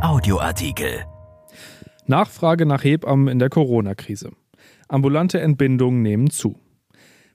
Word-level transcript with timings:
Audioartikel. 0.00 1.04
Nachfrage 2.06 2.66
nach 2.66 2.84
Hebammen 2.84 3.28
in 3.28 3.38
der 3.38 3.48
Corona-Krise. 3.48 4.32
Ambulante 4.88 5.40
Entbindungen 5.40 6.02
nehmen 6.02 6.30
zu. 6.30 6.56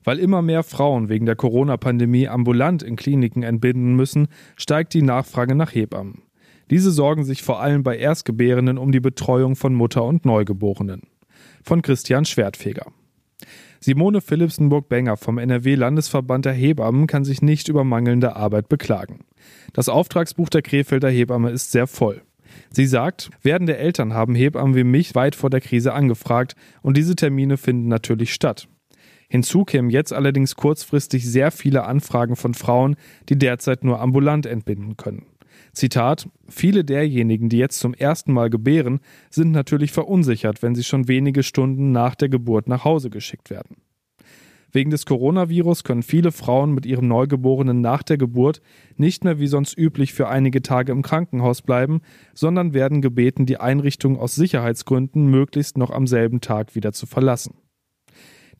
Weil 0.04 0.18
immer 0.18 0.42
mehr 0.42 0.62
Frauen 0.62 1.08
wegen 1.08 1.26
der 1.26 1.36
Corona-Pandemie 1.36 2.28
ambulant 2.28 2.82
in 2.82 2.96
Kliniken 2.96 3.42
entbinden 3.42 3.94
müssen, 3.94 4.28
steigt 4.56 4.94
die 4.94 5.02
Nachfrage 5.02 5.54
nach 5.54 5.74
Hebammen. 5.74 6.22
Diese 6.70 6.90
sorgen 6.90 7.24
sich 7.24 7.42
vor 7.42 7.60
allem 7.60 7.82
bei 7.82 7.96
Erstgebärenden 7.96 8.78
um 8.78 8.92
die 8.92 9.00
Betreuung 9.00 9.56
von 9.56 9.74
Mutter 9.74 10.04
und 10.04 10.24
Neugeborenen. 10.24 11.02
Von 11.62 11.82
Christian 11.82 12.24
Schwertfeger. 12.24 12.86
Simone 13.80 14.20
Philipsenburg-Benger 14.20 15.16
vom 15.16 15.38
NRW-Landesverband 15.38 16.44
der 16.44 16.52
Hebammen 16.52 17.06
kann 17.06 17.24
sich 17.24 17.40
nicht 17.40 17.68
über 17.68 17.82
mangelnde 17.82 18.36
Arbeit 18.36 18.68
beklagen. 18.68 19.20
Das 19.72 19.88
Auftragsbuch 19.88 20.50
der 20.50 20.62
Krefelder 20.62 21.08
Hebamme 21.08 21.50
ist 21.50 21.72
sehr 21.72 21.86
voll. 21.86 22.22
Sie 22.70 22.86
sagt, 22.86 23.30
werdende 23.42 23.76
Eltern 23.76 24.14
haben 24.14 24.34
Hebammen 24.34 24.74
wie 24.74 24.84
mich 24.84 25.14
weit 25.14 25.34
vor 25.34 25.50
der 25.50 25.60
Krise 25.60 25.92
angefragt 25.92 26.54
und 26.82 26.96
diese 26.96 27.16
Termine 27.16 27.56
finden 27.56 27.88
natürlich 27.88 28.32
statt. 28.32 28.68
Hinzu 29.28 29.64
kämen 29.64 29.90
jetzt 29.90 30.12
allerdings 30.12 30.56
kurzfristig 30.56 31.24
sehr 31.24 31.50
viele 31.52 31.84
Anfragen 31.84 32.34
von 32.34 32.52
Frauen, 32.52 32.96
die 33.28 33.38
derzeit 33.38 33.84
nur 33.84 34.00
ambulant 34.00 34.44
entbinden 34.44 34.96
können. 34.96 35.26
Zitat, 35.72 36.28
viele 36.48 36.84
derjenigen, 36.84 37.48
die 37.48 37.58
jetzt 37.58 37.78
zum 37.78 37.94
ersten 37.94 38.32
Mal 38.32 38.50
gebären, 38.50 39.00
sind 39.30 39.52
natürlich 39.52 39.92
verunsichert, 39.92 40.62
wenn 40.62 40.74
sie 40.74 40.82
schon 40.82 41.06
wenige 41.06 41.44
Stunden 41.44 41.92
nach 41.92 42.16
der 42.16 42.28
Geburt 42.28 42.68
nach 42.68 42.84
Hause 42.84 43.08
geschickt 43.08 43.50
werden. 43.50 43.76
Wegen 44.72 44.90
des 44.90 45.06
Coronavirus 45.06 45.84
können 45.84 46.02
viele 46.02 46.32
Frauen 46.32 46.72
mit 46.72 46.86
ihrem 46.86 47.08
Neugeborenen 47.08 47.80
nach 47.80 48.02
der 48.02 48.18
Geburt 48.18 48.60
nicht 48.96 49.24
mehr 49.24 49.38
wie 49.40 49.48
sonst 49.48 49.76
üblich 49.76 50.12
für 50.12 50.28
einige 50.28 50.62
Tage 50.62 50.92
im 50.92 51.02
Krankenhaus 51.02 51.62
bleiben, 51.62 52.00
sondern 52.34 52.72
werden 52.72 53.02
gebeten, 53.02 53.46
die 53.46 53.58
Einrichtung 53.58 54.18
aus 54.18 54.34
Sicherheitsgründen 54.34 55.26
möglichst 55.26 55.76
noch 55.76 55.90
am 55.90 56.06
selben 56.06 56.40
Tag 56.40 56.74
wieder 56.74 56.92
zu 56.92 57.06
verlassen. 57.06 57.54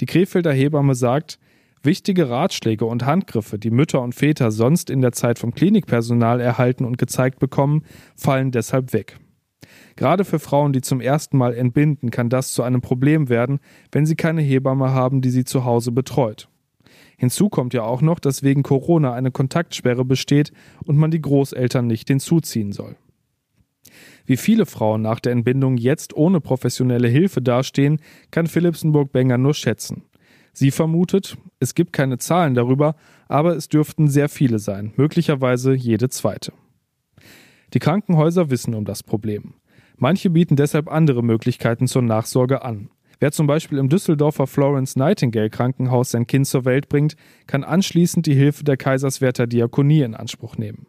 Die 0.01 0.07
Krefelder 0.07 0.53
Hebamme 0.53 0.95
sagt, 0.95 1.39
Wichtige 1.83 2.29
Ratschläge 2.29 2.85
und 2.85 3.07
Handgriffe, 3.07 3.59
die 3.59 3.71
Mütter 3.71 4.03
und 4.03 4.15
Väter 4.15 4.51
sonst 4.51 4.91
in 4.91 5.01
der 5.01 5.13
Zeit 5.13 5.39
vom 5.39 5.55
Klinikpersonal 5.55 6.39
erhalten 6.39 6.85
und 6.85 6.99
gezeigt 6.99 7.39
bekommen, 7.39 7.85
fallen 8.17 8.51
deshalb 8.51 8.93
weg. 8.93 9.19
Gerade 9.97 10.25
für 10.25 10.39
Frauen, 10.39 10.73
die 10.73 10.81
zum 10.81 11.01
ersten 11.01 11.37
Mal 11.37 11.55
entbinden, 11.55 12.11
kann 12.11 12.29
das 12.29 12.53
zu 12.53 12.63
einem 12.63 12.81
Problem 12.81 13.29
werden, 13.29 13.61
wenn 13.93 14.07
sie 14.07 14.17
keine 14.17 14.43
Hebamme 14.43 14.91
haben, 14.91 15.21
die 15.21 15.31
sie 15.31 15.45
zu 15.45 15.65
Hause 15.65 15.93
betreut. 15.93 16.49
Hinzu 17.19 17.51
kommt 17.51 17.75
ja 17.75 17.83
auch 17.83 18.01
noch, 18.01 18.19
dass 18.19 18.43
wegen 18.43 18.63
Corona 18.63 19.13
eine 19.13 19.31
Kontaktsperre 19.31 20.05
besteht 20.05 20.53
und 20.85 20.97
man 20.97 21.11
die 21.11 21.21
Großeltern 21.21 21.87
nicht 21.87 22.09
hinzuziehen 22.09 22.73
soll. 22.73 22.97
Wie 24.25 24.37
viele 24.37 24.65
Frauen 24.65 25.03
nach 25.03 25.21
der 25.21 25.33
Entbindung 25.33 25.77
jetzt 25.77 26.15
ohne 26.15 26.41
professionelle 26.41 27.09
Hilfe 27.09 27.43
dastehen, 27.43 28.01
kann 28.31 28.47
Philipsenburg-Benger 28.47 29.39
nur 29.39 29.55
schätzen. 29.55 30.05
Sie 30.53 30.71
vermutet, 30.71 31.37
es 31.59 31.75
gibt 31.75 31.93
keine 31.93 32.19
Zahlen 32.19 32.55
darüber, 32.55 32.97
aber 33.29 33.55
es 33.57 33.69
dürften 33.69 34.09
sehr 34.09 34.29
viele 34.29 34.59
sein, 34.59 34.93
möglicherweise 34.97 35.75
jede 35.75 36.09
zweite. 36.09 36.53
Die 37.73 37.79
Krankenhäuser 37.79 38.51
wissen 38.51 38.75
um 38.75 38.85
das 38.85 39.03
Problem. 39.03 39.55
Manche 39.97 40.31
bieten 40.31 40.57
deshalb 40.57 40.91
andere 40.91 41.23
Möglichkeiten 41.23 41.87
zur 41.87 42.03
Nachsorge 42.03 42.63
an. 42.63 42.91
Wer 43.21 43.33
zum 43.33 43.47
Beispiel 43.47 43.77
im 43.77 43.91
Düsseldorfer 43.91 44.47
Florence 44.47 44.97
Nightingale 44.97 45.51
Krankenhaus 45.51 46.11
sein 46.11 46.27
Kind 46.27 46.47
zur 46.47 46.65
Welt 46.65 46.89
bringt, 46.89 47.17
kann 47.47 47.65
anschließend 47.65 48.25
die 48.25 48.35
Hilfe 48.35 48.65
der 48.65 48.79
Kaiserswerther 48.79 49.47
Diakonie 49.47 50.01
in 50.01 50.15
Anspruch 50.15 50.57
nehmen. 50.57 50.87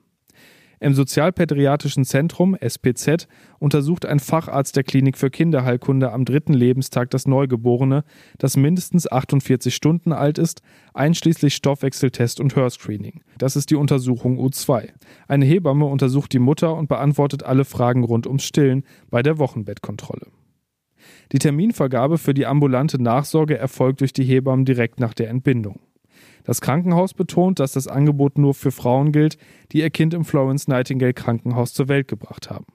Im 0.83 0.95
Sozialpädiatrischen 0.95 2.05
Zentrum 2.05 2.55
SPZ 2.55 3.27
untersucht 3.59 4.03
ein 4.07 4.19
Facharzt 4.19 4.75
der 4.75 4.83
Klinik 4.83 5.15
für 5.15 5.29
Kinderheilkunde 5.29 6.11
am 6.11 6.25
dritten 6.25 6.53
Lebenstag 6.53 7.11
das 7.11 7.27
Neugeborene, 7.27 8.03
das 8.39 8.57
mindestens 8.57 9.09
48 9.09 9.75
Stunden 9.75 10.11
alt 10.11 10.39
ist, 10.39 10.63
einschließlich 10.95 11.53
Stoffwechseltest 11.53 12.39
und 12.39 12.55
Hörscreening. 12.55 13.21
Das 13.37 13.55
ist 13.55 13.69
die 13.69 13.75
Untersuchung 13.75 14.39
U2. 14.39 14.89
Eine 15.27 15.45
Hebamme 15.45 15.85
untersucht 15.85 16.33
die 16.33 16.39
Mutter 16.39 16.75
und 16.75 16.89
beantwortet 16.89 17.43
alle 17.43 17.63
Fragen 17.63 18.03
rund 18.03 18.25
ums 18.25 18.43
Stillen 18.43 18.83
bei 19.11 19.21
der 19.21 19.37
Wochenbettkontrolle. 19.37 20.25
Die 21.31 21.37
Terminvergabe 21.37 22.17
für 22.17 22.33
die 22.33 22.47
ambulante 22.47 22.99
Nachsorge 22.99 23.55
erfolgt 23.55 24.01
durch 24.01 24.13
die 24.13 24.23
Hebammen 24.23 24.65
direkt 24.65 24.99
nach 24.99 25.13
der 25.13 25.29
Entbindung. 25.29 25.79
Das 26.43 26.61
Krankenhaus 26.61 27.13
betont, 27.13 27.59
dass 27.59 27.73
das 27.73 27.87
Angebot 27.87 28.37
nur 28.37 28.53
für 28.53 28.71
Frauen 28.71 29.11
gilt, 29.11 29.37
die 29.71 29.79
ihr 29.79 29.89
Kind 29.89 30.13
im 30.13 30.25
Florence 30.25 30.67
Nightingale 30.67 31.13
Krankenhaus 31.13 31.73
zur 31.73 31.87
Welt 31.87 32.07
gebracht 32.07 32.49
haben. 32.49 32.65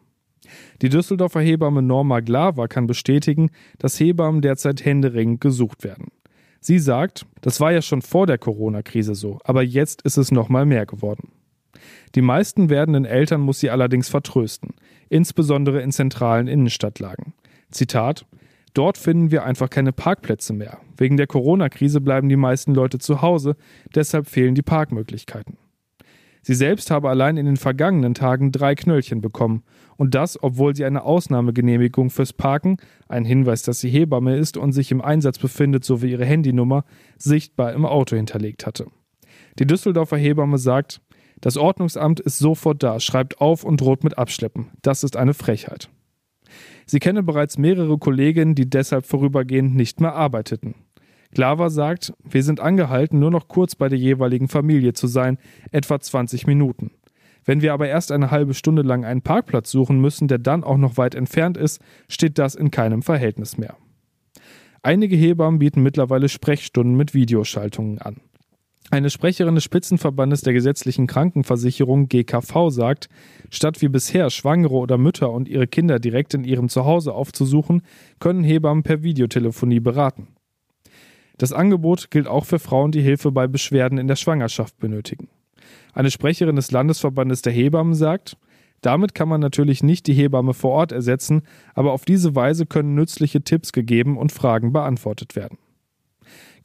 Die 0.82 0.88
Düsseldorfer 0.88 1.40
Hebamme 1.40 1.82
Norma 1.82 2.20
Glaver 2.20 2.68
kann 2.68 2.86
bestätigen, 2.86 3.50
dass 3.78 3.98
Hebammen 3.98 4.42
derzeit 4.42 4.84
händeringend 4.84 5.40
gesucht 5.40 5.84
werden. 5.84 6.08
Sie 6.60 6.78
sagt, 6.78 7.26
das 7.42 7.60
war 7.60 7.72
ja 7.72 7.82
schon 7.82 8.02
vor 8.02 8.26
der 8.26 8.38
Corona-Krise 8.38 9.14
so, 9.14 9.38
aber 9.44 9.62
jetzt 9.62 10.02
ist 10.02 10.16
es 10.16 10.30
noch 10.30 10.48
mal 10.48 10.66
mehr 10.66 10.86
geworden. 10.86 11.30
Die 12.14 12.22
meisten 12.22 12.70
werdenden 12.70 13.04
Eltern 13.04 13.40
muss 13.40 13.60
sie 13.60 13.70
allerdings 13.70 14.08
vertrösten, 14.08 14.74
insbesondere 15.08 15.82
in 15.82 15.92
zentralen 15.92 16.48
Innenstadtlagen. 16.48 17.34
Zitat: 17.70 18.26
Dort 18.76 18.98
finden 18.98 19.30
wir 19.30 19.42
einfach 19.44 19.70
keine 19.70 19.94
Parkplätze 19.94 20.52
mehr. 20.52 20.76
Wegen 20.98 21.16
der 21.16 21.26
Corona-Krise 21.26 22.02
bleiben 22.02 22.28
die 22.28 22.36
meisten 22.36 22.74
Leute 22.74 22.98
zu 22.98 23.22
Hause, 23.22 23.56
deshalb 23.94 24.26
fehlen 24.26 24.54
die 24.54 24.60
Parkmöglichkeiten. 24.60 25.56
Sie 26.42 26.54
selbst 26.54 26.90
habe 26.90 27.08
allein 27.08 27.38
in 27.38 27.46
den 27.46 27.56
vergangenen 27.56 28.12
Tagen 28.12 28.52
drei 28.52 28.74
Knöllchen 28.74 29.22
bekommen. 29.22 29.62
Und 29.96 30.14
das, 30.14 30.40
obwohl 30.42 30.76
sie 30.76 30.84
eine 30.84 31.04
Ausnahmegenehmigung 31.04 32.10
fürs 32.10 32.34
Parken, 32.34 32.76
ein 33.08 33.24
Hinweis, 33.24 33.62
dass 33.62 33.80
sie 33.80 33.88
Hebamme 33.88 34.36
ist 34.36 34.58
und 34.58 34.72
sich 34.72 34.92
im 34.92 35.00
Einsatz 35.00 35.38
befindet, 35.38 35.82
sowie 35.82 36.10
ihre 36.10 36.26
Handynummer, 36.26 36.84
sichtbar 37.16 37.72
im 37.72 37.86
Auto 37.86 38.14
hinterlegt 38.14 38.66
hatte. 38.66 38.88
Die 39.58 39.66
Düsseldorfer 39.66 40.18
Hebamme 40.18 40.58
sagt, 40.58 41.00
das 41.40 41.56
Ordnungsamt 41.56 42.20
ist 42.20 42.38
sofort 42.38 42.82
da, 42.82 43.00
schreibt 43.00 43.40
auf 43.40 43.64
und 43.64 43.80
droht 43.80 44.04
mit 44.04 44.18
Abschleppen. 44.18 44.66
Das 44.82 45.02
ist 45.02 45.16
eine 45.16 45.32
Frechheit. 45.32 45.88
Sie 46.86 47.00
kenne 47.00 47.22
bereits 47.22 47.58
mehrere 47.58 47.98
Kolleginnen, 47.98 48.54
die 48.54 48.70
deshalb 48.70 49.06
vorübergehend 49.06 49.74
nicht 49.74 50.00
mehr 50.00 50.14
arbeiteten. 50.14 50.76
Glaver 51.32 51.68
sagt, 51.68 52.14
wir 52.22 52.42
sind 52.42 52.60
angehalten, 52.60 53.18
nur 53.18 53.32
noch 53.32 53.48
kurz 53.48 53.74
bei 53.74 53.88
der 53.88 53.98
jeweiligen 53.98 54.48
Familie 54.48 54.92
zu 54.92 55.08
sein, 55.08 55.38
etwa 55.72 56.00
20 56.00 56.46
Minuten. 56.46 56.92
Wenn 57.44 57.60
wir 57.60 57.72
aber 57.72 57.88
erst 57.88 58.12
eine 58.12 58.30
halbe 58.30 58.54
Stunde 58.54 58.82
lang 58.82 59.04
einen 59.04 59.22
Parkplatz 59.22 59.70
suchen 59.70 60.00
müssen, 60.00 60.28
der 60.28 60.38
dann 60.38 60.64
auch 60.64 60.78
noch 60.78 60.96
weit 60.96 61.14
entfernt 61.14 61.56
ist, 61.56 61.80
steht 62.08 62.38
das 62.38 62.54
in 62.54 62.70
keinem 62.70 63.02
Verhältnis 63.02 63.58
mehr. 63.58 63.76
Einige 64.82 65.16
Hebammen 65.16 65.58
bieten 65.58 65.82
mittlerweile 65.82 66.28
Sprechstunden 66.28 66.96
mit 66.96 67.14
Videoschaltungen 67.14 67.98
an. 67.98 68.16
Eine 68.96 69.10
Sprecherin 69.10 69.54
des 69.54 69.64
Spitzenverbandes 69.64 70.40
der 70.40 70.54
gesetzlichen 70.54 71.06
Krankenversicherung 71.06 72.08
GKV 72.08 72.70
sagt, 72.70 73.10
statt 73.50 73.82
wie 73.82 73.88
bisher 73.88 74.30
Schwangere 74.30 74.72
oder 74.72 74.96
Mütter 74.96 75.30
und 75.32 75.48
ihre 75.48 75.66
Kinder 75.66 75.98
direkt 75.98 76.32
in 76.32 76.44
ihrem 76.44 76.70
Zuhause 76.70 77.12
aufzusuchen, 77.12 77.82
können 78.20 78.42
Hebammen 78.42 78.84
per 78.84 79.02
Videotelefonie 79.02 79.80
beraten. 79.80 80.28
Das 81.36 81.52
Angebot 81.52 82.10
gilt 82.10 82.26
auch 82.26 82.46
für 82.46 82.58
Frauen, 82.58 82.90
die 82.90 83.02
Hilfe 83.02 83.32
bei 83.32 83.46
Beschwerden 83.46 83.98
in 83.98 84.08
der 84.08 84.16
Schwangerschaft 84.16 84.78
benötigen. 84.78 85.28
Eine 85.92 86.10
Sprecherin 86.10 86.56
des 86.56 86.70
Landesverbandes 86.70 87.42
der 87.42 87.52
Hebammen 87.52 87.94
sagt, 87.94 88.38
damit 88.80 89.14
kann 89.14 89.28
man 89.28 89.42
natürlich 89.42 89.82
nicht 89.82 90.06
die 90.06 90.14
Hebamme 90.14 90.54
vor 90.54 90.70
Ort 90.70 90.92
ersetzen, 90.92 91.42
aber 91.74 91.92
auf 91.92 92.06
diese 92.06 92.34
Weise 92.34 92.64
können 92.64 92.94
nützliche 92.94 93.42
Tipps 93.42 93.74
gegeben 93.74 94.16
und 94.16 94.32
Fragen 94.32 94.72
beantwortet 94.72 95.36
werden. 95.36 95.58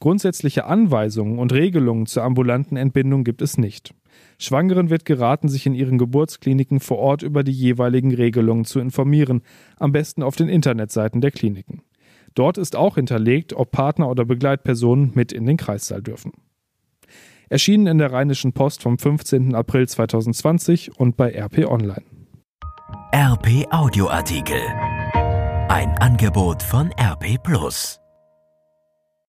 Grundsätzliche 0.02 0.64
Anweisungen 0.64 1.38
und 1.38 1.52
Regelungen 1.52 2.06
zur 2.06 2.24
ambulanten 2.24 2.76
Entbindung 2.76 3.22
gibt 3.22 3.40
es 3.40 3.56
nicht. 3.56 3.94
Schwangeren 4.36 4.90
wird 4.90 5.04
geraten, 5.04 5.46
sich 5.46 5.64
in 5.64 5.74
ihren 5.74 5.96
Geburtskliniken 5.96 6.80
vor 6.80 6.98
Ort 6.98 7.22
über 7.22 7.44
die 7.44 7.52
jeweiligen 7.52 8.12
Regelungen 8.12 8.64
zu 8.64 8.80
informieren, 8.80 9.42
am 9.76 9.92
besten 9.92 10.24
auf 10.24 10.34
den 10.34 10.48
Internetseiten 10.48 11.20
der 11.20 11.30
Kliniken. 11.30 11.82
Dort 12.34 12.58
ist 12.58 12.74
auch 12.74 12.96
hinterlegt, 12.96 13.52
ob 13.52 13.70
Partner 13.70 14.10
oder 14.10 14.24
Begleitpersonen 14.24 15.12
mit 15.14 15.30
in 15.30 15.46
den 15.46 15.56
Kreissaal 15.56 16.02
dürfen. 16.02 16.32
Erschienen 17.48 17.86
in 17.86 17.98
der 17.98 18.12
Rheinischen 18.12 18.54
Post 18.54 18.82
vom 18.82 18.98
15. 18.98 19.54
April 19.54 19.86
2020 19.86 20.98
und 20.98 21.16
bei 21.16 21.30
RP 21.32 21.64
Online. 21.68 22.02
RP 23.14 23.68
Audioartikel. 23.70 24.62
Ein 25.68 25.96
Angebot 26.00 26.60
von 26.60 26.90
RP 26.98 27.40
Plus. 27.40 28.01